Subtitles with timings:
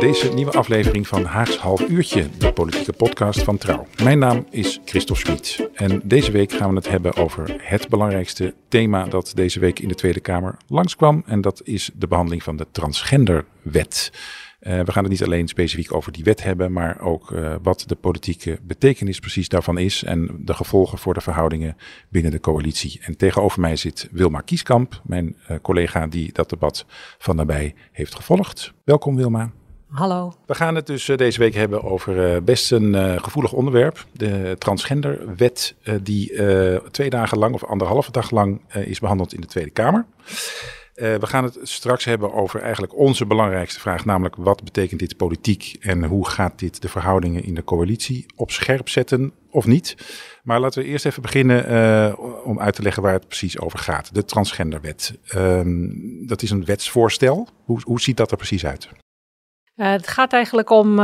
[0.00, 3.86] deze nieuwe aflevering van Haags Half Uurtje, de politieke podcast van Trouw.
[4.02, 8.54] Mijn naam is Christophe Schmid en deze week gaan we het hebben over het belangrijkste
[8.68, 11.22] thema dat deze week in de Tweede Kamer langskwam.
[11.26, 14.12] En dat is de behandeling van de transgenderwet.
[14.60, 17.84] Uh, we gaan het niet alleen specifiek over die wet hebben, maar ook uh, wat
[17.86, 21.76] de politieke betekenis precies daarvan is en de gevolgen voor de verhoudingen
[22.08, 23.00] binnen de coalitie.
[23.02, 26.86] En tegenover mij zit Wilma Kieskamp, mijn uh, collega die dat debat
[27.18, 28.72] van nabij heeft gevolgd.
[28.84, 29.52] Welkom Wilma.
[29.88, 30.32] Hallo.
[30.46, 34.06] We gaan het dus deze week hebben over best een gevoelig onderwerp.
[34.12, 36.32] De transgenderwet die
[36.90, 40.06] twee dagen lang of anderhalve dag lang is behandeld in de Tweede Kamer.
[40.94, 45.76] We gaan het straks hebben over eigenlijk onze belangrijkste vraag, namelijk wat betekent dit politiek
[45.80, 49.96] en hoe gaat dit de verhoudingen in de coalitie op scherp zetten of niet.
[50.42, 51.64] Maar laten we eerst even beginnen
[52.44, 54.14] om uit te leggen waar het precies over gaat.
[54.14, 55.18] De transgenderwet.
[55.36, 55.60] Uh,
[56.26, 57.48] dat is een wetsvoorstel.
[57.64, 58.88] Hoe, hoe ziet dat er precies uit?
[59.78, 60.96] Uh, het gaat eigenlijk om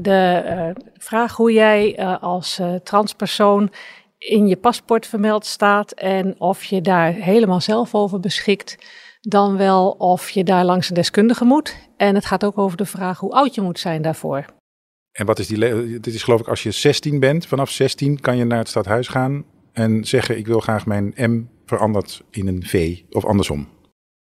[0.00, 3.70] de vraag hoe jij als transpersoon
[4.18, 8.76] in je paspoort vermeld staat en of je daar helemaal zelf over beschikt
[9.20, 11.76] dan wel of je daar langs een deskundige moet.
[11.96, 14.44] En het gaat ook over de vraag hoe oud je moet zijn daarvoor.
[15.12, 15.58] En wat is die?
[16.00, 17.46] Dit is geloof ik als je 16 bent.
[17.46, 21.44] Vanaf 16 kan je naar het stadhuis gaan en zeggen: Ik wil graag mijn M
[21.66, 23.68] veranderd in een V of andersom.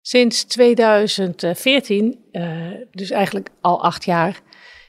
[0.07, 4.41] Sinds 2014, uh, dus eigenlijk al acht jaar,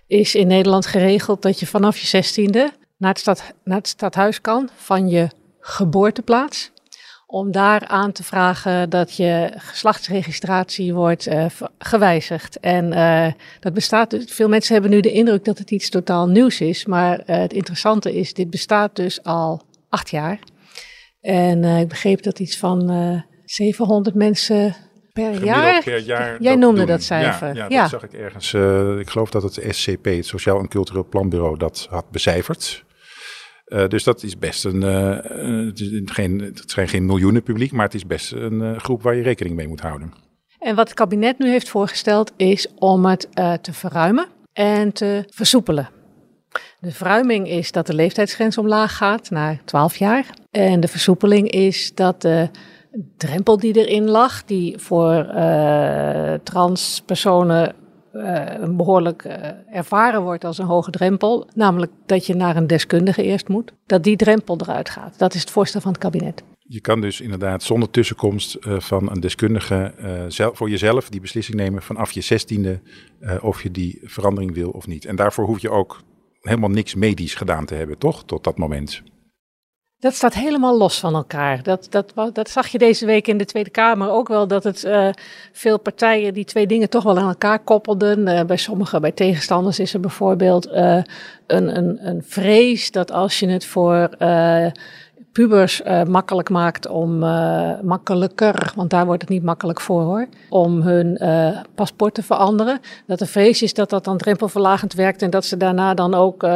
[0.07, 4.41] is in Nederland geregeld dat je vanaf je 16e naar het, stad, naar het stadhuis
[4.41, 5.29] kan van je
[5.61, 6.71] geboorteplaats
[7.27, 11.47] om daar aan te vragen dat je geslachtsregistratie wordt uh,
[11.79, 12.61] gewijzigd.
[12.61, 16.29] En uh, dat bestaat dus, veel mensen hebben nu de indruk dat het iets totaal
[16.29, 20.39] nieuws is, maar het interessante is, dit bestaat dus al acht jaar.
[21.21, 24.75] En ik begreep dat iets van 700 mensen
[25.23, 25.83] per jaar.
[25.83, 26.43] per jaar.
[26.43, 27.49] Jij noemde dat cijfer.
[27.49, 28.55] Ja, ja, ja, dat zag ik ergens.
[29.01, 32.85] ik geloof dat het SCP, het Sociaal en Cultureel Planbureau, dat had becijferd.
[33.67, 37.73] Uh, dus dat is best een, uh, het, is geen, het zijn geen miljoenen publiek,
[37.73, 40.13] maar het is best een groep waar je rekening mee moet houden.
[40.59, 43.29] En wat het kabinet nu heeft voorgesteld is om het
[43.61, 45.89] te verruimen en te versoepelen.
[46.81, 50.27] De verruiming is dat de leeftijdsgrens omlaag gaat naar 12 jaar.
[50.51, 52.49] En de versoepeling is dat de
[53.17, 55.27] drempel die erin lag, die voor
[56.43, 57.75] transpersonen
[58.13, 59.35] uh, behoorlijk uh,
[59.71, 64.05] ervaren wordt als een hoge drempel, namelijk dat je naar een deskundige eerst moet, dat
[64.05, 65.19] die drempel eruit gaat.
[65.19, 66.43] Dat is het voorstel van het kabinet.
[66.59, 69.95] Je kan dus inderdaad zonder tussenkomst van een deskundige
[70.53, 72.81] voor jezelf die beslissing nemen vanaf je zestiende
[73.41, 75.05] of je die verandering wil of niet.
[75.05, 76.01] En daarvoor hoef je ook
[76.41, 78.25] helemaal niks medisch gedaan te hebben, toch?
[78.25, 79.03] Tot dat moment.
[79.99, 81.63] Dat staat helemaal los van elkaar.
[81.63, 84.85] Dat, dat, dat zag je deze week in de Tweede Kamer ook wel, dat het
[84.85, 85.09] uh,
[85.53, 88.29] veel partijen die twee dingen toch wel aan elkaar koppelden.
[88.29, 91.03] Uh, bij sommige, bij tegenstanders is er bijvoorbeeld uh,
[91.47, 94.09] een, een, een vrees dat als je het voor
[95.33, 97.19] pubers makkelijk maakt om,
[97.83, 101.19] makkelijker, want daar wordt het niet makkelijk voor hoor, om hun
[101.75, 102.81] paspoort te veranderen.
[103.07, 106.47] Dat de vrees is dat dat dan drempelverlagend werkt en dat ze daarna dan ook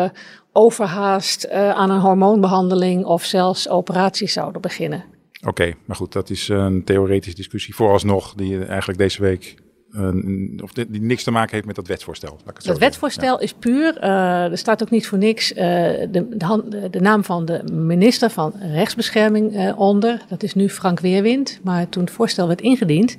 [0.53, 5.05] overhaast uh, aan een hormoonbehandeling of zelfs operaties zouden beginnen.
[5.41, 9.55] Oké, okay, maar goed, dat is een theoretische discussie vooralsnog die eigenlijk deze week
[9.93, 12.39] uh, of die, die niks te maken heeft met dat wetsvoorstel.
[12.45, 13.41] Het dat wetsvoorstel ja.
[13.43, 17.63] is puur, uh, er staat ook niet voor niks de, de, de, naam van de
[17.73, 20.25] minister van Rechtsbescherming onder.
[20.29, 23.19] Dat is nu Frank Weerwind, maar toen het voorstel werd ingediend,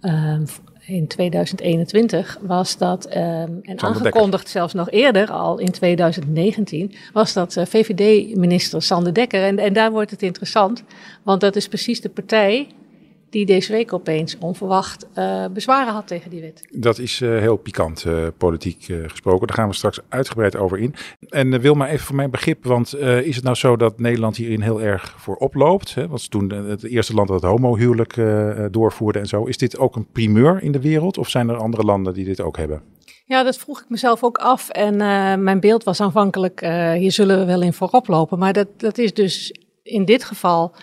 [0.00, 0.44] ehm,
[0.86, 7.56] in 2021 was dat, um, en aangekondigd zelfs nog eerder, al in 2019, was dat
[7.56, 9.42] uh, VVD-minister Sander Dekker.
[9.42, 10.82] En, en daar wordt het interessant,
[11.22, 12.68] want dat is precies de partij
[13.36, 16.68] die deze week opeens onverwacht uh, bezwaren had tegen die wet.
[16.70, 19.46] Dat is uh, heel pikant, uh, politiek gesproken.
[19.46, 20.94] Daar gaan we straks uitgebreid over in.
[21.28, 24.60] En wil maar even voor mijn begrip, want is het nou zo dat Nederland hierin
[24.60, 25.94] heel erg voor oploopt?
[25.94, 26.08] Hè?
[26.08, 28.14] Want toen het eerste land dat het homohuwelijk
[28.72, 29.44] doorvoerde en zo.
[29.44, 32.40] Is dit ook een primeur in de wereld of zijn er andere landen die dit
[32.40, 32.82] ook hebben?
[33.24, 34.68] Ja, dat vroeg ik mezelf ook af.
[34.68, 34.96] En
[35.42, 36.60] mijn beeld was aanvankelijk,
[36.96, 38.38] hier zullen we wel in voorop lopen.
[38.38, 40.74] Maar dat, dat is dus in dit geval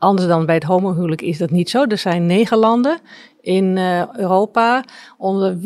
[0.00, 1.84] Anders dan bij het homohuwelijk is dat niet zo.
[1.84, 2.98] Er zijn negen landen
[3.40, 4.84] in uh, Europa,
[5.18, 5.58] onder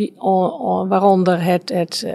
[0.88, 2.12] waaronder het, het uh,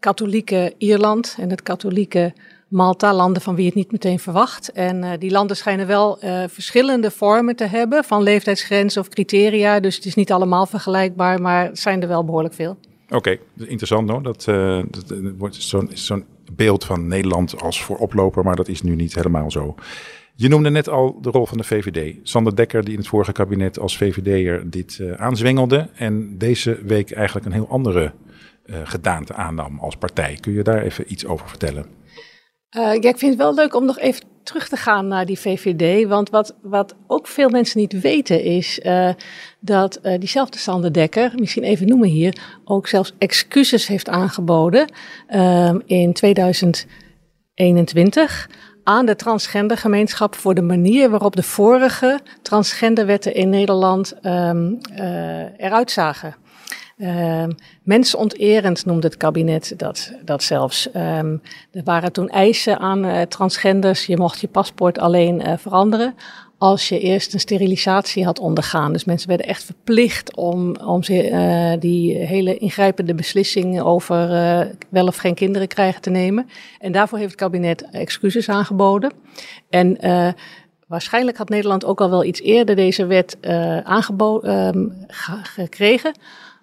[0.00, 2.32] katholieke Ierland en het katholieke
[2.68, 4.72] Malta, landen van wie het niet meteen verwacht.
[4.72, 6.18] En die landen schijnen wel
[6.48, 9.80] verschillende vormen te hebben van leeftijdsgrenzen of criteria.
[9.80, 12.76] Dus het is niet allemaal vergelijkbaar, maar zijn er wel behoorlijk veel.
[13.10, 14.22] Oké, interessant hoor.
[14.22, 14.44] Dat,
[14.90, 19.50] dat wordt zo'n zo'n beeld van Nederland als vooroploper, maar dat is nu niet helemaal
[19.50, 19.74] zo.
[20.34, 22.16] Je noemde net al de rol van de VVD.
[22.22, 25.88] Sander Dekker, die in het vorige kabinet als VVD'er dit uh, aanzwengelde.
[25.94, 28.12] En deze week eigenlijk een heel andere
[28.66, 30.38] uh, gedaante aannam als partij.
[30.40, 31.86] Kun je daar even iets over vertellen?
[32.76, 35.38] Uh, ja, ik vind het wel leuk om nog even terug te gaan naar die
[35.38, 36.08] VVD.
[36.08, 38.80] Want wat, wat ook veel mensen niet weten is
[39.60, 44.92] dat diezelfde Sander Dekker, misschien even noemen hier, ook zelfs excuses heeft aangeboden
[45.86, 48.48] in 2021
[48.84, 55.90] aan de transgendergemeenschap voor de manier waarop de vorige transgenderwetten in Nederland um, uh, eruit
[55.90, 56.34] zagen.
[56.96, 57.44] Uh,
[57.82, 60.86] mensonterend noemde het kabinet dat, dat zelfs.
[60.86, 61.42] Um,
[61.72, 64.06] er waren toen eisen aan uh, transgenders.
[64.06, 66.14] Je mocht je paspoort alleen uh, veranderen
[66.62, 68.92] als je eerst een sterilisatie had ondergaan.
[68.92, 74.60] Dus mensen werden echt verplicht om, om ze, uh, die hele ingrijpende beslissingen over uh,
[74.88, 76.48] wel of geen kinderen krijgen te nemen.
[76.78, 79.12] En daarvoor heeft het kabinet excuses aangeboden.
[79.70, 80.28] En uh,
[80.86, 83.36] waarschijnlijk had Nederland ook al wel iets eerder deze wet
[83.84, 85.06] aangeboden um,
[85.42, 86.12] gekregen.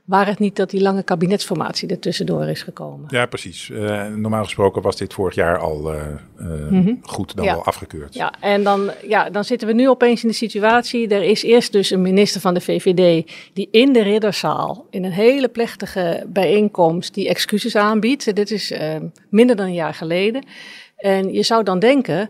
[0.10, 3.06] Waar het niet dat die lange kabinetsformatie er tussendoor is gekomen.
[3.10, 3.70] Ja, precies.
[3.70, 6.02] Uh, normaal gesproken was dit vorig jaar al uh,
[6.40, 7.00] uh, mm -hmm.
[7.02, 7.54] goed dan ja.
[7.54, 8.14] wel afgekeurd.
[8.14, 11.08] Ja, en dan, ja, dan zitten we nu opeens in de situatie.
[11.08, 15.12] Er is eerst dus een minister van de VVD die in de ridderzaal in een
[15.12, 18.36] hele plechtige bijeenkomst die excuses aanbiedt.
[18.36, 18.74] Dit is
[19.30, 20.44] minder dan een jaar geleden.
[20.98, 22.30] En je zou dan denken.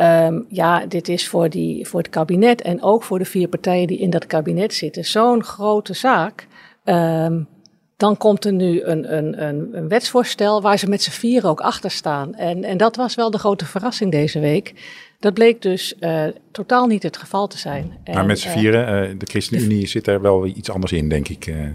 [0.00, 3.86] Um, ja, dit is voor, die, voor het kabinet en ook voor de vier partijen
[3.86, 6.46] die in dat kabinet zitten zo'n grote zaak.
[6.84, 7.48] Um,
[7.96, 11.60] dan komt er nu een, een, een, een wetsvoorstel waar ze met z'n vieren ook
[11.60, 12.34] achter staan.
[12.34, 14.74] En, en dat was wel de grote verrassing deze week.
[15.18, 17.98] Dat bleek dus uh, totaal niet het geval te zijn.
[18.04, 21.28] En, maar met z'n vieren, uh, de ChristenUnie zit er wel iets anders in, denk
[21.28, 21.66] ik, uh,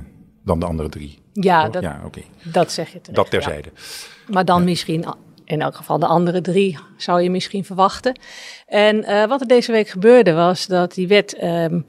[0.43, 1.19] dan de andere drie.
[1.33, 2.25] Ja, dat, ja okay.
[2.43, 3.69] dat zeg je terecht, Dat terzijde.
[3.73, 4.33] Ja.
[4.33, 5.05] Maar dan misschien
[5.43, 8.19] in elk geval de andere drie zou je misschien verwachten.
[8.65, 11.43] En wat er deze week gebeurde was dat die wet...
[11.43, 11.85] Um,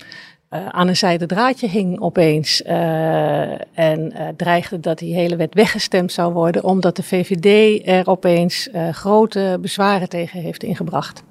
[0.51, 2.63] uh, aan een zijde draadje hing opeens.
[2.63, 8.07] Uh, en uh, dreigde dat die hele wet weggestemd zou worden, omdat de VVD er
[8.07, 11.23] opeens grote bezwaren tegen heeft ingebracht.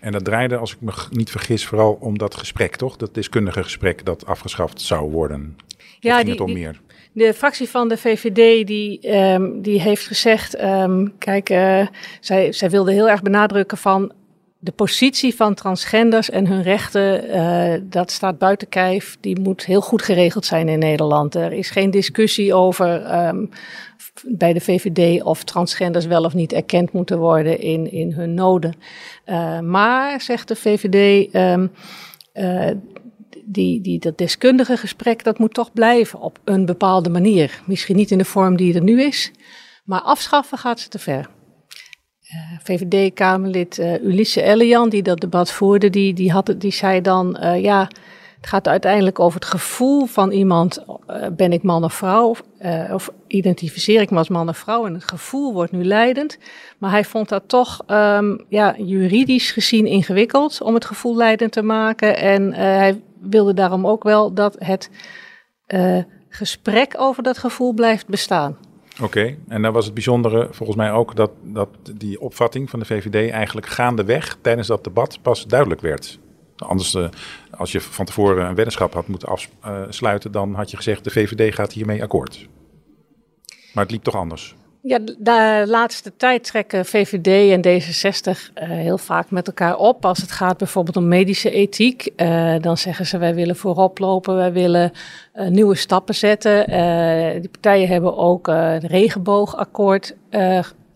[0.00, 2.96] En dat draaide, als ik me niet vergis, vooral om dat gesprek, toch?
[2.96, 5.56] Dat deskundige gesprek dat afgeschaft zou worden.
[6.00, 6.80] Ja, ging die, het om meer?
[7.12, 11.48] De fractie van de VVD die, um, die heeft gezegd, um, kijk,
[12.20, 14.12] zij, zij wilde heel erg benadrukken van
[14.60, 19.16] de positie van transgenders en hun rechten, uh, dat staat buiten kijf.
[19.20, 21.34] Die moet heel goed geregeld zijn in Nederland.
[21.34, 23.50] Er is geen discussie over um,
[24.24, 28.74] bij de VVD of transgenders wel of niet erkend moeten worden in, in hun noden.
[29.26, 31.70] Uh, maar, zegt de VVD, um,
[32.34, 32.70] uh,
[33.44, 37.60] die, die, dat deskundige gesprek, dat moet toch blijven op een bepaalde manier.
[37.66, 39.30] Misschien niet in de vorm die er nu is,
[39.84, 41.28] maar afschaffen gaat ze te ver.
[42.34, 47.38] Uh, VVD-Kamerlid uh, Ulisse Elian, die dat debat voerde, die, die, had, die zei dan,
[47.42, 47.80] uh, ja,
[48.36, 50.84] het gaat uiteindelijk over het gevoel van iemand,
[51.36, 52.34] ben ik man of vrouw,
[52.92, 56.38] of identificeer ik me als man of vrouw, en het gevoel wordt nu leidend.
[56.78, 61.62] Maar hij vond dat toch um, ja, juridisch gezien ingewikkeld om het gevoel leidend te
[61.62, 62.16] maken.
[62.16, 64.90] En hij wilde daarom ook wel dat het
[66.28, 68.56] gesprek over dat gevoel blijft bestaan.
[69.02, 72.84] Oké, en dan was het bijzondere volgens mij ook dat, dat die opvatting van de
[72.84, 76.18] VVD eigenlijk gaandeweg tijdens dat debat pas duidelijk werd.
[76.56, 77.08] Anders, uh,
[77.50, 79.28] als je van tevoren een weddenschap had moeten
[79.60, 82.48] afsluiten, dan had je gezegd de VVD gaat hiermee akkoord.
[83.72, 84.54] Maar het liep toch anders.
[84.82, 90.04] Ja, de laatste tijd trekken VVD en D66 uh, heel vaak met elkaar op.
[90.04, 94.36] Als het gaat bijvoorbeeld om medische ethiek, uh, dan zeggen ze wij willen voorop lopen,
[94.36, 94.92] wij willen
[95.34, 96.66] uh, nieuwe stappen zetten.
[97.40, 100.14] die partijen hebben ook het regenboogakkoord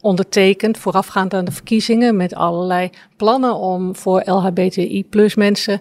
[0.00, 5.80] ondertekend, voorafgaand aan de verkiezingen, met allerlei plannen om voor LHBTI plus mensen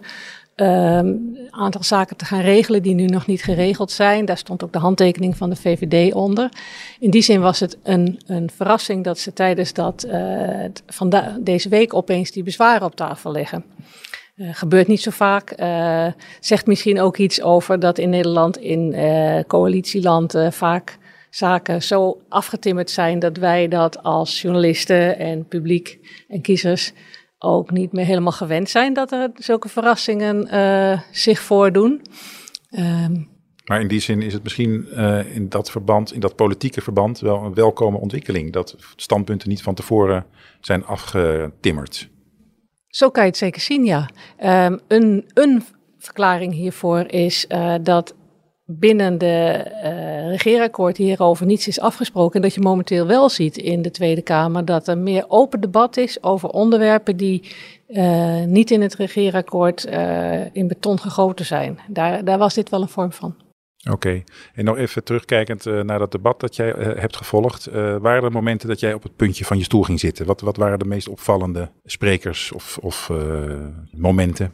[0.62, 4.26] een um, aantal zaken te gaan regelen die nu nog niet geregeld zijn.
[4.26, 6.50] Daar stond ook de handtekening van de VVD onder.
[7.00, 10.08] In die zin was het een, een verrassing dat ze tijdens dat
[10.86, 13.64] van deze week opeens die bezwaren op tafel leggen.
[14.36, 15.60] Uh, gebeurt niet zo vaak.
[15.60, 16.08] Uh,
[16.40, 18.96] zegt misschien ook iets over dat in Nederland in
[19.48, 20.98] coalitieland vaak
[21.32, 26.94] zaken zo afgetimmerd zijn dat wij dat als journalisten en publiek en kiezers
[27.44, 32.02] ook niet meer helemaal gewend zijn dat er zulke verrassingen uh, zich voordoen.
[32.70, 33.30] Um,
[33.66, 37.20] Maar in die zin is het misschien uh, in dat verband, in dat politieke verband,
[37.20, 38.54] wel een welkome ontwikkeling.
[38.54, 40.26] Dat standpunten niet van tevoren
[40.60, 42.10] zijn afgetimmerd.
[42.88, 44.10] Zo kan je het zeker zien, ja.
[44.66, 45.64] Um, een, een
[45.98, 48.16] verklaring hiervoor is uh, dat
[48.80, 52.36] binnen de uh, regeerakkoord hierover niets is afgesproken.
[52.36, 55.98] En dat je momenteel wel ziet in de Tweede Kamer dat er meer open debat
[55.98, 57.52] is over onderwerpen die
[57.88, 61.80] uh, niet in het regeerakkoord uh, in beton gegoten zijn.
[61.88, 63.36] Daar, daar was dit wel een vorm van.
[63.90, 64.24] Oké,
[64.54, 67.66] en nog even terugkijkend naar dat debat dat jij hebt gevolgd.
[68.02, 70.26] Waren er momenten dat jij op het puntje van je stoel ging zitten?
[70.26, 73.12] Wat, wat waren de meest opvallende sprekers of, of
[73.92, 74.54] momenten?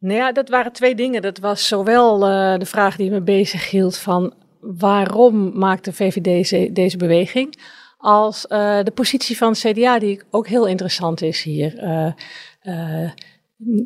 [0.00, 1.22] Nou ja, dat waren twee dingen.
[1.22, 2.18] Dat was zowel
[2.58, 7.58] de vraag die me bezig hield van waarom maakt de VVD deze, beweging,
[7.98, 11.74] als de positie van CDA, die ook heel interessant is hier.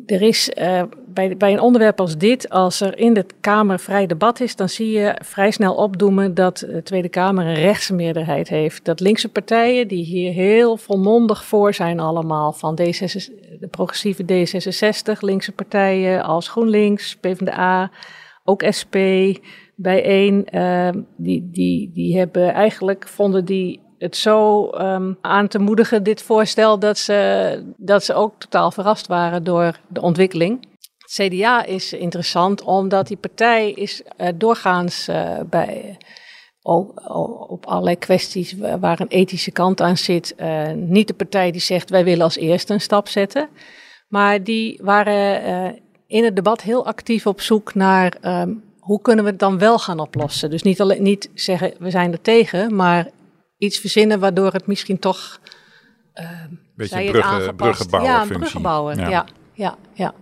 [0.05, 4.05] Er is uh, bij, bij een onderwerp als dit, als er in de Kamer vrij
[4.05, 8.47] debat is, dan zie je vrij snel opdoemen dat de Tweede Kamer een rechtse meerderheid
[8.49, 8.85] heeft.
[8.85, 15.19] Dat linkse partijen, die hier heel volmondig voor zijn allemaal, van D66, de progressieve D66,
[15.19, 17.91] linkse partijen als GroenLinks, PvdA,
[18.43, 18.95] ook SP,
[19.75, 26.03] bijeen, uh, die, die, die hebben eigenlijk, vonden die het zo um, aan te moedigen,
[26.03, 30.67] dit voorstel, dat ze, dat ze ook totaal verrast waren door de ontwikkeling.
[30.97, 35.97] Het CDA is interessant omdat die partij is uh, doorgaans uh, bij,
[37.47, 41.89] op allerlei kwesties waar een ethische kant aan zit, uh, niet de partij die zegt
[41.89, 43.49] wij willen als eerste een stap zetten.
[44.07, 49.29] Maar die waren in het debat heel actief op zoek naar um, hoe kunnen we
[49.29, 50.49] het dan wel gaan oplossen.
[50.49, 53.09] Dus niet, alleen, niet zeggen we zijn er tegen, maar
[53.57, 55.39] iets verzinnen waardoor het misschien toch.
[56.15, 56.29] Uh,
[56.75, 58.99] Beetje een bruggen, bruggenbouwer ja, bruggenbouwer.
[58.99, 59.09] Ja.
[59.09, 60.13] ja, ja, ja.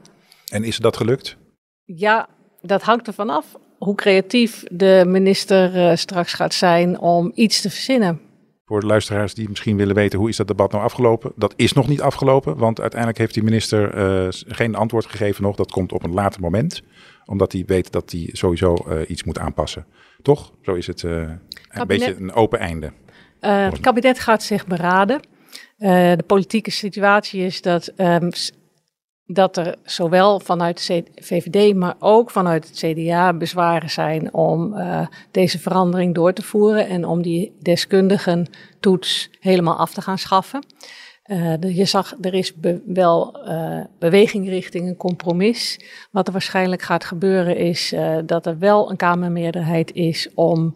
[0.51, 1.37] En is dat gelukt?
[1.85, 2.29] Ja,
[2.61, 3.45] dat hangt ervan af
[3.77, 8.21] hoe creatief de minister uh, straks gaat zijn om iets te verzinnen.
[8.65, 11.31] Voor de luisteraars die misschien willen weten hoe is dat debat nou afgelopen.
[11.35, 15.55] Dat is nog niet afgelopen, want uiteindelijk heeft die minister uh, geen antwoord gegeven nog.
[15.55, 16.81] Dat komt op een later moment,
[17.25, 19.85] omdat hij weet dat hij sowieso uh, iets moet aanpassen.
[20.21, 20.53] Toch?
[20.61, 21.39] Zo is het een
[21.87, 22.91] beetje een open einde.
[23.45, 25.21] Uh, het kabinet gaat zich beraden.
[25.77, 28.29] Uh, de politieke situatie is dat, um,
[29.25, 35.07] dat er zowel vanuit de VVD, maar ook vanuit het CDA bezwaren zijn om uh,
[35.31, 38.47] deze verandering door te voeren en om die deskundigen
[38.79, 40.65] toets helemaal af te gaan schaffen.
[41.25, 45.79] Uh, je zag, er is be wel uh, beweging richting een compromis.
[46.11, 50.73] Wat er waarschijnlijk gaat gebeuren is uh, dat er wel een Kamermeerderheid is om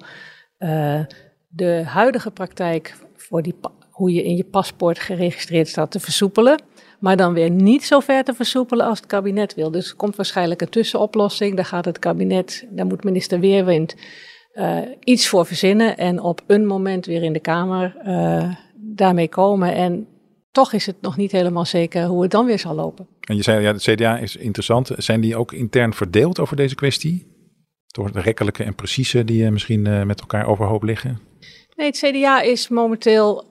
[1.57, 3.55] de huidige praktijk voor die,
[3.89, 6.61] hoe je in je paspoort geregistreerd staat te versoepelen.
[6.99, 9.71] Maar dan weer niet zo ver te versoepelen als het kabinet wil.
[9.71, 11.55] Dus er komt waarschijnlijk een tussenoplossing.
[11.55, 13.95] Daar gaat het kabinet, daar moet minister Weerwind
[14.53, 15.97] uh, iets voor verzinnen.
[15.97, 19.73] En op een moment weer in de Kamer uh, daarmee komen.
[19.73, 20.07] En
[20.51, 23.07] toch is het nog niet helemaal zeker hoe het dan weer zal lopen.
[23.19, 24.91] En je zei, ja, de CDA is interessant.
[24.97, 27.35] Zijn die ook intern verdeeld over deze kwestie?
[27.87, 31.19] Door de rekkelijke en precieze die uh, misschien met elkaar overhoop liggen?
[31.77, 33.45] Nee, het CDA is momenteel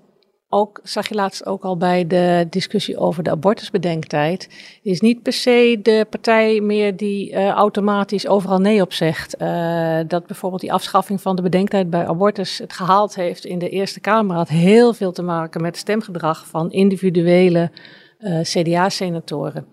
[0.48, 4.48] ook, zag je laatst ook al bij de discussie over de abortusbedenktijd,
[4.82, 9.40] is niet per se de partij meer die uh, automatisch overal nee op zegt.
[9.40, 13.68] Uh, dat bijvoorbeeld die afschaffing van de bedenktijd bij abortus het gehaald heeft in de
[13.68, 17.70] Eerste Kamer had heel veel te maken met stemgedrag van individuele
[18.18, 19.66] uh, CDA-senatoren.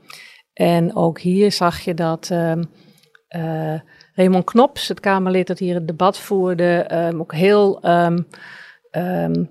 [0.53, 2.31] En ook hier zag je dat
[4.15, 8.27] Raymond Knops, het Kamerlid dat hier het debat voerde, um, ook heel um,
[8.91, 9.49] um,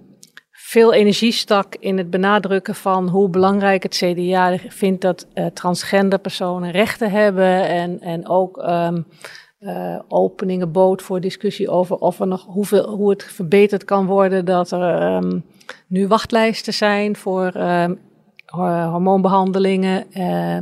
[0.51, 6.19] veel energie stak in het benadrukken van hoe belangrijk het CDA vindt dat uh, transgender
[6.19, 12.45] personen rechten hebben en, en ook uh, openingen bood voor discussie over of er nog
[12.45, 15.23] hoeveel, hoe het verbeterd kan worden dat er
[15.87, 17.53] nu wachtlijsten zijn voor
[18.47, 20.57] hormoonbehandelingen uh,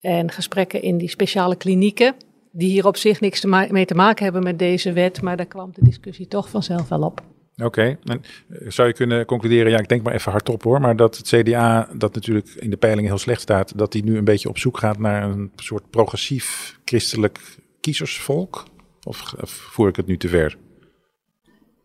[0.00, 2.14] en gesprekken in die speciale klinieken
[2.52, 5.46] die hier op zich niks te mee te maken hebben met deze wet, maar daar
[5.46, 7.22] kwam de discussie toch vanzelf wel op.
[7.56, 7.98] Oké, okay.
[8.06, 11.26] Eh, zou je kunnen concluderen, ja, ik denk maar even hardop hoor, maar dat het
[11.26, 14.58] CDA, dat natuurlijk in de peilingen heel slecht staat, dat die nu een beetje op
[14.58, 17.40] zoek gaat naar een soort progressief christelijk
[17.80, 18.64] kiezersvolk?
[19.02, 20.56] Of, of voer ik het nu te ver?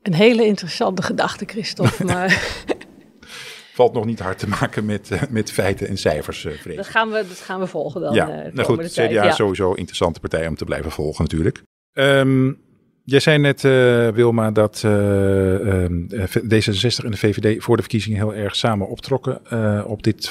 [0.01, 2.63] Een hele interessante gedachte, Christophe, maar
[3.73, 7.09] valt nog niet hard te maken met, uh, met feiten en cijfers, uh, Dat gaan,
[7.11, 8.13] we, dat gaan we volgen dan.
[8.13, 9.23] Ja, uh, nou goed, CDA ja.
[9.23, 11.63] is sowieso een interessante partij om te blijven volgen natuurlijk.
[11.93, 12.61] Um,
[13.05, 14.91] Jij zei net, uh, Wilma, dat uh,
[16.23, 19.41] D66 en de VVD voor de verkiezingen heel erg samen optrokken
[19.87, 20.29] op dit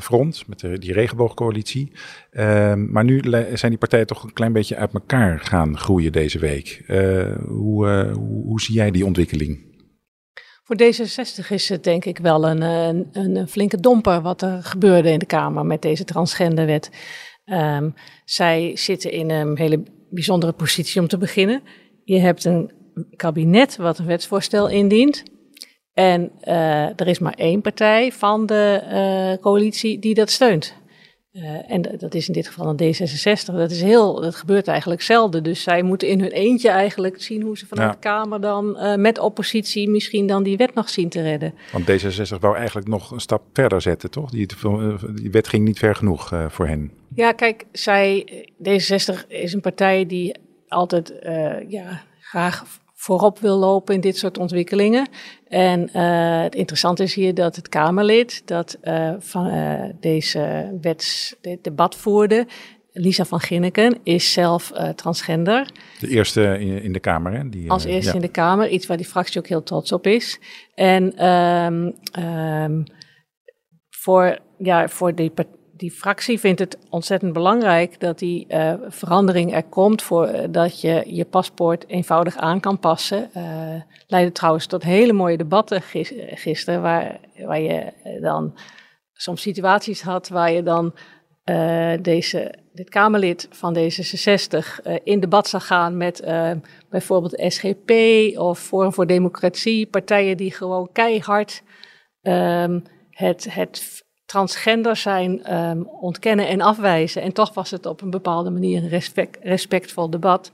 [0.00, 1.92] front, met de, die regenboogcoalitie.
[2.30, 3.22] Ehm, maar nu
[3.54, 6.82] zijn die partijen toch een klein beetje uit elkaar gaan groeien deze week.
[6.86, 9.69] Hoe, hoe, hoe, zie jij die ontwikkeling?
[10.70, 15.10] Voor D66 is het denk ik wel een, een, een flinke domper wat er gebeurde
[15.10, 16.90] in de Kamer met deze transgenderwet.
[17.44, 21.62] Um, zij zitten in een hele bijzondere positie om te beginnen.
[22.04, 22.72] Je hebt een
[23.16, 25.22] kabinet wat een wetsvoorstel indient.
[25.92, 30.74] En uh, er is maar één partij van de uh, coalitie die dat steunt.
[31.32, 33.54] Uh, en dat is in dit geval een D66.
[33.54, 35.42] Dat, is heel, dat gebeurt eigenlijk zelden.
[35.42, 37.94] Dus zij moeten in hun eentje eigenlijk zien hoe ze vanuit ja.
[37.94, 41.54] de Kamer dan uh, met oppositie misschien dan die wet nog zien te redden.
[41.72, 44.30] Want D66 wou eigenlijk nog een stap verder zetten, toch?
[44.30, 44.46] Die,
[45.14, 46.92] die wet ging niet ver genoeg uh, voor hen.
[47.14, 48.26] Ja, kijk, zij,
[48.68, 50.34] D66 is een partij die
[50.68, 51.12] altijd
[51.68, 52.64] ja, graag
[53.00, 55.08] voorop wil lopen in dit soort ontwikkelingen.
[55.48, 61.36] En uh, het interessante is hier dat het Kamerlid dat uh, van uh, deze wets,
[61.40, 62.46] dit debat voerde,
[62.92, 65.70] Lisa van Ginneken, is zelf transgender.
[66.00, 67.48] De eerste in, in de Kamer, hè?
[67.48, 68.14] Die, Als eerste ja.
[68.14, 70.40] in de Kamer, iets waar die fractie ook heel trots op is.
[70.74, 72.84] En um, um,
[73.90, 79.54] voor, ja, voor die partij die fractie vindt het ontzettend belangrijk dat die uh, verandering
[79.54, 83.30] er komt voor uh, dat je je paspoort eenvoudig aan kan passen.
[83.36, 83.44] Uh,
[84.06, 88.58] leidde trouwens tot hele mooie debatten gis gisteren, waar, waar je dan
[89.12, 90.94] soms situaties had waar je dan
[92.02, 96.22] deze, dit Kamerlid van D66 in debat zag gaan met
[96.88, 97.90] bijvoorbeeld SGP
[98.38, 101.62] of Forum voor Democratie, partijen die gewoon keihard
[102.22, 107.22] um, het, het transgender zijn um, ontkennen en afwijzen.
[107.22, 110.52] En toch was het op een bepaalde manier een respect, respectvol debat.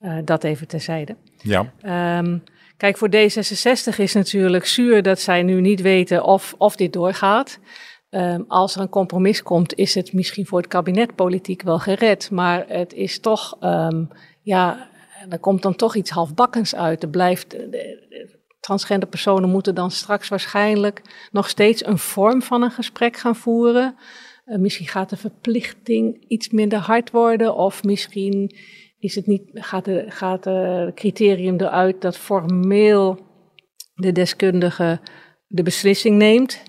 [0.00, 1.16] Uh, dat even terzijde.
[1.36, 1.72] Ja.
[2.18, 2.42] Um,
[2.76, 7.58] kijk, voor D66 is natuurlijk zuur dat zij nu niet weten of, of dit doorgaat.
[8.10, 12.30] Um, als er een compromis komt, is het misschien voor het kabinet politiek wel gered.
[12.30, 13.56] Maar het is toch,
[14.42, 14.88] ja,
[15.28, 17.02] er komt dan toch iets halfbakkens uit.
[17.02, 17.56] Er blijft,
[18.60, 23.96] transgender personen moeten dan straks waarschijnlijk nog steeds een vorm van een gesprek gaan voeren.
[24.46, 28.56] Uh, misschien gaat de verplichting iets minder hard worden, of misschien
[28.98, 33.18] is het niet, gaat, de, gaat de criterium eruit dat formeel
[33.94, 35.00] de deskundige
[35.46, 36.62] de beslissing neemt.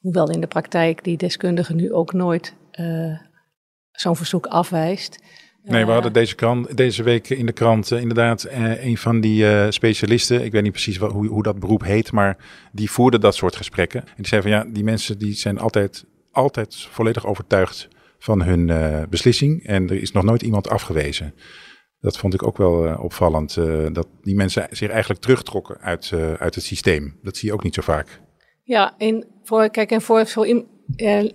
[0.00, 3.18] Hoewel in de praktijk die deskundige nu ook nooit uh,
[3.90, 5.18] zo'n verzoek afwijst.
[5.68, 9.20] Nee, we hadden deze, krant, deze week in de krant uh, inderdaad uh, een van
[9.20, 10.44] die uh, specialisten.
[10.44, 12.36] Ik weet niet precies wat, hoe, hoe dat beroep heet, maar
[12.72, 14.00] die voerde dat soort gesprekken.
[14.00, 18.66] En die zei van ja, die mensen die zijn altijd, altijd volledig overtuigd van hun
[19.10, 19.66] beslissing.
[19.66, 21.34] En er is nog nooit iemand afgewezen.
[22.00, 23.54] Dat vond ik ook wel opvallend.
[23.92, 27.18] dat die mensen zich eigenlijk terugtrokken uit, uit het systeem.
[27.22, 28.20] Dat zie je ook niet zo vaak.
[28.62, 30.66] Ja, en voor, kijk, en voor zo in,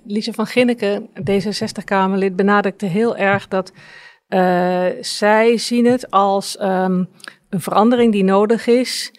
[0.06, 3.72] Lise van Ginneken, D66-Kamerlid, benadrukte heel erg dat
[4.34, 7.10] uh, zij zien het als um,
[7.50, 9.12] een verandering die nodig is,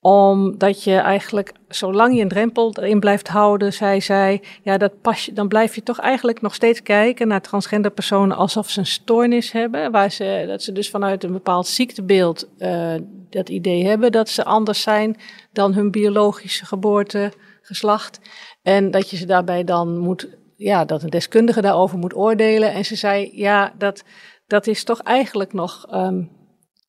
[0.00, 5.32] omdat je eigenlijk, zolang je een drempel erin blijft houden, zij ja, dat pas je,
[5.32, 9.52] dan blijf je toch eigenlijk nog steeds kijken naar transgender personen alsof ze een stoornis
[9.52, 12.94] hebben, waar ze, dat ze dus vanuit een bepaald ziektebeeld uh,
[13.30, 15.16] dat idee hebben dat ze anders zijn
[15.52, 18.20] dan hun biologische geboorte, geslacht.
[18.62, 22.72] En dat je ze daarbij dan moet, ja, dat een deskundige daarover moet oordelen.
[22.72, 24.04] En ze zei, ja, dat
[24.50, 26.30] dat is toch eigenlijk nog, um,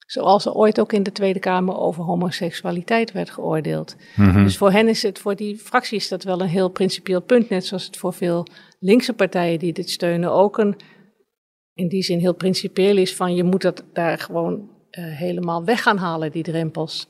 [0.06, 3.96] zoals er ooit ook in de Tweede Kamer over homoseksualiteit werd geoordeeld.
[4.16, 4.44] Mm-hmm.
[4.44, 7.50] Dus voor hen is het, voor die fractie is dat wel een heel principieel punt,
[7.50, 8.48] net zoals het voor veel
[8.80, 10.76] linkse partijen die dit steunen ook een,
[11.74, 15.82] in die zin heel principieel is van je moet dat daar gewoon uh, helemaal weg
[15.82, 17.10] gaan halen, die drempels.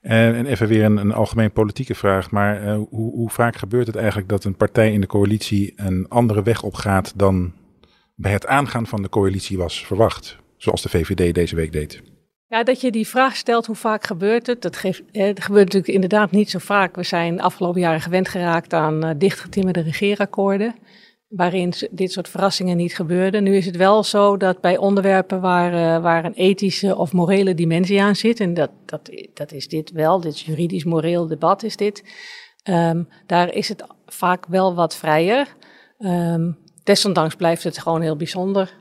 [0.00, 3.86] En, en even weer een, een, algemeen politieke vraag, maar uh, hoe, hoe vaak gebeurt
[3.86, 7.52] het eigenlijk dat een partij in de coalitie een andere weg opgaat dan
[8.20, 12.02] bij het aangaan van de coalitie was verwacht, zoals de VVD deze week deed?
[12.46, 14.62] Ja, dat je die vraag stelt, hoe vaak gebeurt het?
[14.62, 16.96] Dat, gebeurt natuurlijk inderdaad niet zo vaak.
[16.96, 20.74] We zijn afgelopen jaren gewend geraakt aan uh, dichtgetimmerde regeerakkoorden,
[21.28, 23.42] waarin dit soort verrassingen niet gebeurden.
[23.42, 27.54] Nu is het wel zo dat bij onderwerpen waar, uh, waar een ethische of morele
[27.54, 32.04] dimensie aan zit, en dat, dat, dat is dit wel, dit juridisch-moreel debat is dit,
[32.64, 35.56] um, daar is het vaak wel wat vrijer.
[35.98, 38.72] Um, desondanks blijft het gewoon heel bijzonder.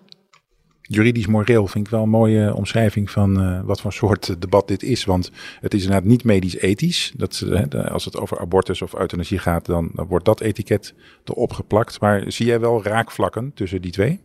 [0.82, 4.84] Juridisch moreel vind ik wel een mooie omschrijving van uh, wat voor soort debat dit
[4.84, 5.06] is.
[5.06, 7.14] Want het is inderdaad niet medisch-ethisch.
[7.16, 10.94] Dat, uh, als het over abortus of euthanasie gaat, dan, dan wordt dat etiket
[11.24, 12.00] erop geplakt.
[12.00, 14.20] Maar zie jij wel raakvlakken tussen die twee?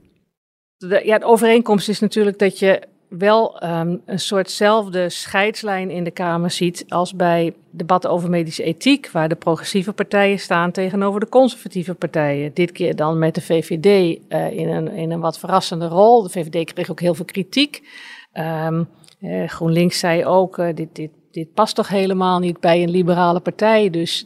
[0.77, 2.83] De, ja, de overeenkomst is natuurlijk dat je
[3.19, 9.11] wel ehm, een soortzelfde scheidslijn in de Kamer ziet als bij debatten over medische ethiek,
[9.11, 12.55] waar de progressieve partijen staan tegenover de conservatieve partijen.
[12.55, 13.87] Dit keer dan met de VVD
[14.29, 16.23] uh, in, een, in een wat verrassende rol.
[16.23, 17.89] De VVD kreeg ook heel veel kritiek.
[18.35, 18.89] Um,
[19.21, 23.41] uh, GroenLinks zei ook, uh, dit, dit, dit past toch helemaal niet bij een liberale
[23.41, 23.91] partij.
[23.91, 24.25] Dus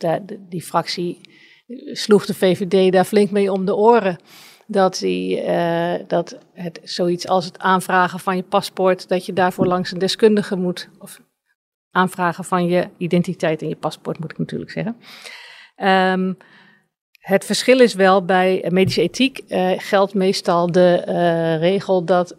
[0.49, 1.20] die fractie
[1.92, 4.18] sloeg de VVD daar flink mee om de oren
[4.66, 9.66] dat, die, uh, dat het zoiets als het aanvragen van je paspoort, dat je daarvoor
[9.66, 11.20] langs een deskundige moet, of
[11.90, 14.96] aanvragen van je identiteit en je paspoort moet ik natuurlijk zeggen.
[16.12, 16.37] Um,
[17.18, 22.37] het verschil is wel bij medische ethiek uh, geldt meestal de uh, regel dat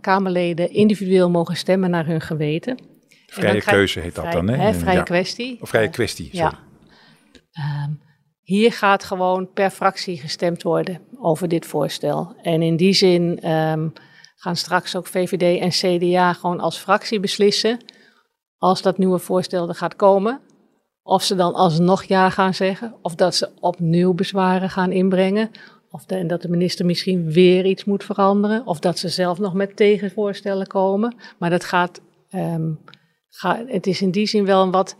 [0.00, 2.78] Kamerleden individueel mogen stemmen naar hun geweten.
[3.26, 4.74] Vrije keuze heet dat vrij, dan, hè?
[4.74, 5.02] vrije ja.
[5.02, 5.58] kwestie.
[5.60, 6.56] Of vrije kwestie, sorry.
[7.50, 7.84] Ja.
[7.84, 8.00] Um,
[8.48, 12.34] hier gaat gewoon per fractie gestemd worden over dit voorstel.
[12.42, 13.92] En in die zin um,
[14.36, 17.78] gaan straks ook VVD en CDA gewoon als fractie beslissen,
[18.58, 20.40] als dat nieuwe voorstel er gaat komen,
[21.02, 25.50] of ze dan alsnog ja gaan zeggen, of dat ze opnieuw bezwaren gaan inbrengen,
[25.90, 29.76] of dat de minister misschien weer iets moet veranderen, of dat ze zelf nog met
[29.76, 31.16] tegenvoorstellen komen.
[31.38, 32.80] Maar dat gaat, um,
[33.28, 34.94] ga, het is in die zin wel een wat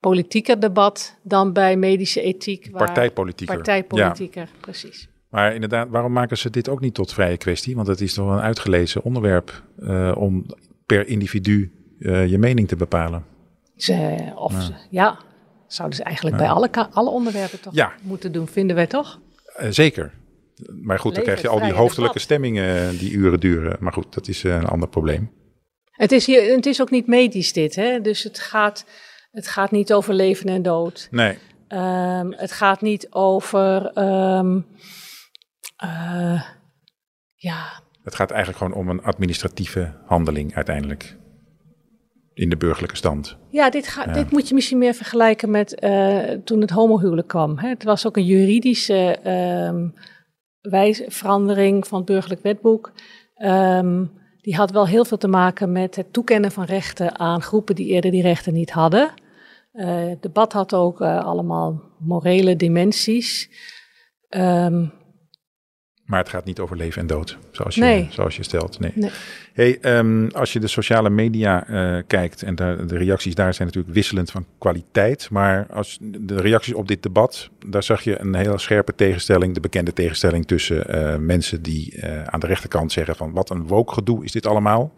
[0.00, 2.68] politieker debat dan bij medische ethiek.
[2.70, 3.54] Waar partijpolitieker.
[3.54, 4.60] Partijpolitieker, ja.
[4.60, 5.08] precies.
[5.28, 7.74] Maar inderdaad, waarom maken ze dit ook niet tot vrije kwestie?
[7.74, 10.46] Want het is toch een uitgelezen onderwerp uh, om
[10.86, 13.24] per individu uh, je mening te bepalen.
[13.76, 14.60] Ze, of ja.
[14.60, 15.18] Ze, ja,
[15.66, 16.42] zouden ze eigenlijk ja.
[16.42, 17.92] bij alle, alle onderwerpen toch ja.
[18.02, 19.20] moeten doen, vinden wij toch?
[19.60, 20.12] Uh, zeker.
[20.82, 23.76] Maar goed, dan krijg je al die hoofdelijke stemmingen die uren duren.
[23.80, 25.30] Maar goed, dat is een ander probleem.
[25.90, 28.00] Het is, hier, het is ook niet medisch dit, hè?
[28.00, 28.84] dus het gaat...
[29.36, 31.08] Het gaat niet over leven en dood.
[31.10, 31.38] Nee.
[31.68, 33.98] Um, het gaat niet over.
[33.98, 34.66] Um,
[35.84, 36.42] uh,
[37.34, 37.82] ja.
[38.02, 41.16] Het gaat eigenlijk gewoon om een administratieve handeling uiteindelijk.
[42.34, 43.36] In de burgerlijke stand.
[43.50, 44.12] Ja, dit, ja.
[44.12, 47.58] dit moet je misschien meer vergelijken met uh, toen het homohuwelijk kwam.
[47.58, 47.68] Hè.
[47.68, 49.18] Het was ook een juridische
[49.68, 49.94] um,
[50.60, 52.92] wijze, verandering van het burgerlijk wetboek.
[54.40, 57.86] die had wel heel veel te maken met het toekennen van rechten aan groepen die
[57.86, 59.24] eerder die rechten niet hadden.
[59.76, 63.50] Uh, het debat had ook uh, allemaal morele dimensies.
[64.30, 64.92] Um,
[66.04, 68.08] maar het gaat niet over leven en dood, zoals je, nee.
[68.10, 68.78] zoals je stelt.
[68.78, 68.92] Nee.
[68.94, 69.10] nee.
[69.52, 73.68] Hey, um, als je de sociale media uh, kijkt, en de, de, reacties daar zijn
[73.68, 75.30] natuurlijk wisselend van kwaliteit.
[75.30, 79.54] Maar als de reacties op dit debat, daar zag je een hele scherpe tegenstelling.
[79.54, 84.24] De bekende tegenstelling tussen mensen die aan de rechterkant zeggen van wat een woke gedoe
[84.24, 84.94] is dit allemaal.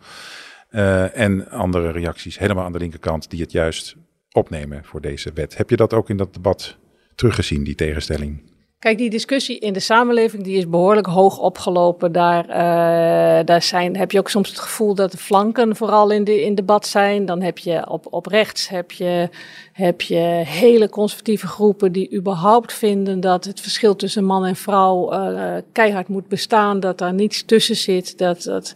[1.12, 3.97] en andere reacties helemaal aan de linkerkant die het juist
[4.38, 5.57] opnemen voor deze wet.
[5.57, 6.77] Heb je dat ook in dat debat
[7.14, 8.48] teruggezien, die tegenstelling?
[8.79, 12.12] Kijk, die discussie in de samenleving die is behoorlijk hoog opgelopen.
[12.12, 16.24] Daar, uh, daar zijn, heb je ook soms het gevoel dat de flanken vooral in,
[16.24, 17.27] de, in debat zijn.
[17.27, 19.29] Dan heb je op, op rechts heb je,
[19.72, 25.12] heb je hele conservatieve groepen die überhaupt vinden dat het verschil tussen man en vrouw
[25.12, 26.81] uh, keihard moet bestaan.
[26.81, 28.18] Dat daar niets tussen zit.
[28.18, 28.74] Dat, dat,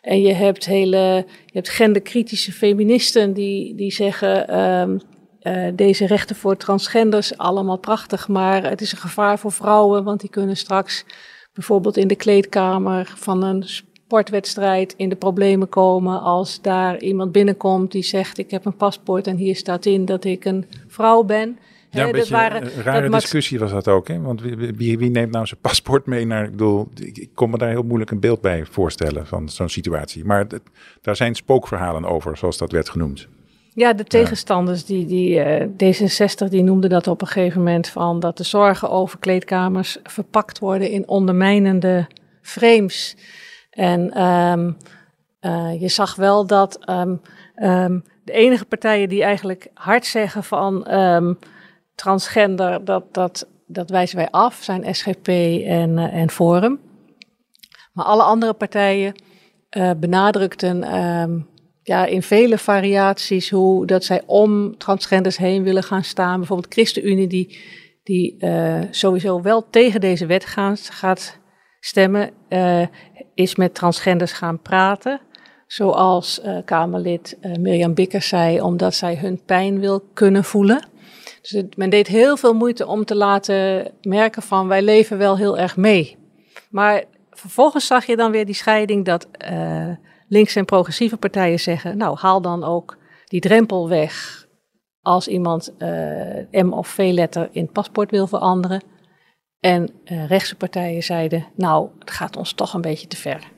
[0.00, 5.00] en je hebt hele, je hebt genderkritische feministen die, die zeggen, um,
[5.42, 10.20] uh, deze rechten voor transgenders, allemaal prachtig, maar het is een gevaar voor vrouwen, want
[10.20, 11.04] die kunnen straks
[11.52, 13.64] bijvoorbeeld in de kleedkamer van een
[14.10, 19.26] sportwedstrijd in de problemen komen als daar iemand binnenkomt die zegt, ik heb een paspoort
[19.26, 21.58] en hier staat in dat ik een vrouw ben.
[21.90, 24.08] Ja, een waren, een rare discussie was dat ook.
[24.08, 24.20] Hè?
[24.20, 26.44] Want wie, wie, wie, neemt nou zijn paspoort mee naar...
[26.44, 30.24] Ik bedoel, ik kon me daar heel moeilijk een beeld bij voorstellen van zo'n situatie.
[30.24, 30.62] Maar het,
[31.00, 33.28] daar zijn spookverhalen over, zoals dat werd genoemd.
[33.74, 38.20] Ja, de tegenstanders, die, die, uh, D66, die noemden dat op een gegeven moment van...
[38.20, 42.06] dat de zorgen over kleedkamers verpakt worden in ondermijnende
[42.42, 43.16] frames.
[43.70, 44.76] En um,
[45.40, 47.20] uh, je zag wel dat um,
[47.62, 50.88] um, de enige partijen die eigenlijk hard zeggen van
[52.00, 56.80] transgender, dat, dat, dat wijzen wij af, zijn SGP en, uh, en Forum.
[57.92, 59.14] Maar alle andere partijen
[59.76, 61.48] uh, benadrukten um,
[61.82, 66.38] ja, in vele variaties hoe dat zij om transgenders heen willen gaan staan.
[66.38, 67.58] Bijvoorbeeld ChristenUnie die,
[68.02, 71.38] die uh, sowieso wel tegen deze wet gaan, gaat
[71.80, 72.30] stemmen,
[73.34, 75.20] is met transgenders gaan praten.
[75.66, 80.89] Zoals Kamerlid Mirjam Bikkers zei, omdat zij hun pijn wil kunnen voelen.
[81.40, 85.58] Dus men deed heel veel moeite om te laten merken van wij leven wel heel
[85.58, 86.16] erg mee.
[86.70, 89.88] Maar vervolgens zag je dan weer die scheiding dat uh,
[90.28, 94.46] links- en progressieve partijen zeggen, nou haal dan ook die drempel weg
[95.00, 98.82] als iemand uh, M of V-letter in het paspoort wil veranderen.
[99.60, 103.50] En uh, rechtse partijen zeiden, nou het gaat ons toch een beetje te ver.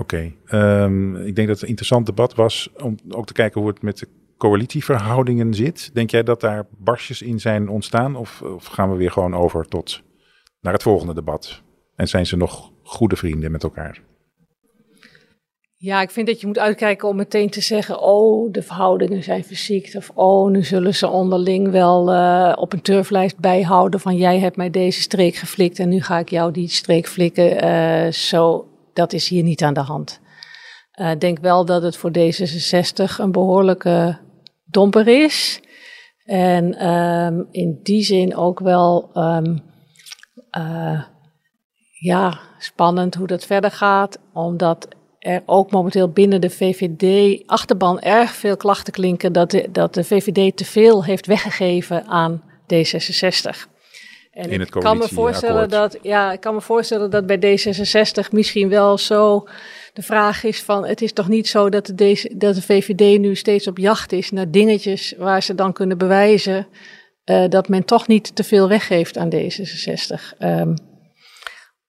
[0.00, 3.70] Oké, ehm, ik denk dat het een interessant debat was om ook te kijken hoe
[3.70, 5.90] het met de coalitieverhoudingen zit.
[5.94, 9.68] Denk jij dat daar barstjes in zijn ontstaan of, of gaan we weer gewoon over
[9.68, 10.02] tot
[10.60, 11.62] naar het volgende debat?
[11.96, 14.02] En zijn ze nog goede vrienden met elkaar?
[15.80, 19.44] Ja, ik vind dat je moet uitkijken om meteen te zeggen: oh, de verhoudingen zijn
[19.44, 19.96] verziekt.
[19.96, 24.56] Of oh, nu zullen ze onderling wel uh, op een turflijst bijhouden van jij hebt
[24.56, 27.64] mij deze streek geflikt en nu ga ik jou die streek flikken.
[27.64, 30.20] Uh, zo, dat is hier niet aan de hand.
[30.92, 34.18] Ik uh, denk wel dat het voor D66 een behoorlijke
[34.70, 35.60] domper is.
[36.24, 39.62] En um, in die zin ook wel um,
[41.98, 48.56] ja, spannend hoe dat verder gaat, omdat er ook momenteel binnen de VVD-achterban erg veel
[48.56, 53.76] klachten klinken dat de, dat de VVD te veel heeft weggegeven aan D66.
[54.30, 58.30] En In ik kan me voorstellen dat, ja, ik kan me voorstellen dat bij D66
[58.30, 59.46] misschien wel zo
[59.92, 63.18] de vraag is van, het is toch niet zo dat de, deze, dat de VVD
[63.18, 66.66] nu steeds op jacht is naar dingetjes waar ze dan kunnen bewijzen
[67.24, 70.38] uh, dat men toch niet te veel weggeeft aan D66.
[70.38, 70.74] Um,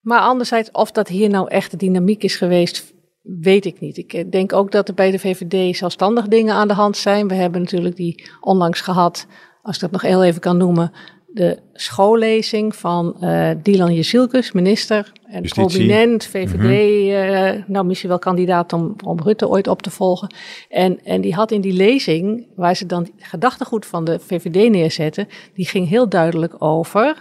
[0.00, 3.96] maar anderzijds, of dat hier nou echt de dynamiek is geweest, weet ik niet.
[3.96, 7.28] Ik denk ook dat er bij de VVD zelfstandig dingen aan de hand zijn.
[7.28, 9.26] We hebben natuurlijk die onlangs gehad,
[9.62, 10.92] als ik dat nog heel even kan noemen,
[11.32, 14.04] de schoollezing van uh, Dylan
[14.52, 17.58] minister en prominent VVD, mm -hmm.
[17.58, 20.34] uh, nou misschien wel kandidaat om, om Rutte ooit op te volgen.
[20.68, 25.28] En, en die had in die lezing, waar ze dan gedachtegoed van de VVD neerzetten,
[25.54, 27.18] die ging heel duidelijk over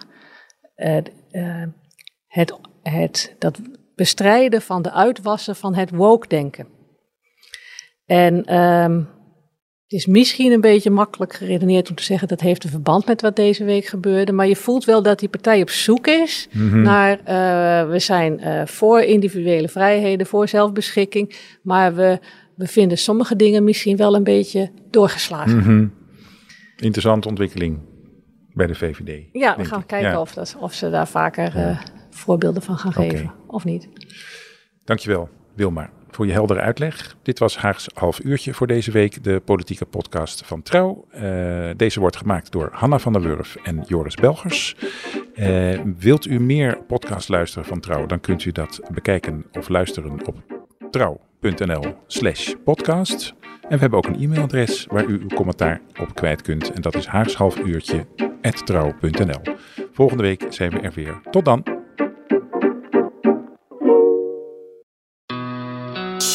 [0.76, 1.64] uh,
[2.28, 3.60] het, het, dat
[3.96, 6.68] bestrijden van de uitwassen van het woke-denken.
[8.06, 9.08] En um,
[9.90, 13.22] het is misschien een beetje makkelijk geredeneerd om te zeggen dat heeft een verband met
[13.22, 14.32] wat deze week gebeurde.
[14.32, 16.82] Maar je voelt wel dat die partij op zoek is mm -hmm.
[16.82, 17.20] naar.
[17.20, 21.36] Uh, we zijn uh, voor individuele vrijheden, voor zelfbeschikking.
[21.62, 22.20] Maar we,
[22.56, 25.58] we vinden sommige dingen misschien wel een beetje doorgeslagen.
[25.58, 25.94] Mm -hmm.
[26.78, 27.80] Interessante ontwikkeling
[28.54, 29.24] bij de VVD.
[29.32, 29.88] Ja, we gaan ik.
[29.88, 30.22] kijken ja.
[30.22, 31.56] of, dat, of ze daar vaker.
[31.56, 33.10] Uh, voorbeelden van gaan okay.
[33.10, 33.90] geven, of niet.
[34.84, 37.16] Dankjewel, Wilma, voor je heldere uitleg.
[37.22, 41.06] Dit was Haags half uurtje voor deze week, de politieke podcast van Trouw.
[41.16, 41.22] Uh,
[41.76, 44.76] deze wordt gemaakt door Hanna van der Wurf en Joris Belgers.
[45.36, 50.26] Uh, wilt u meer podcast luisteren van Trouw, dan kunt u dat bekijken of luisteren
[50.26, 50.36] op
[50.92, 53.34] trouw.nl slash podcast.
[53.62, 56.72] En we hebben ook een e-mailadres waar u uw commentaar op kwijt kunt.
[56.72, 59.42] En dat is haagshalfuurtje.trouw.nl
[59.92, 61.22] Volgende week zijn we er weer.
[61.32, 61.79] Tot dan!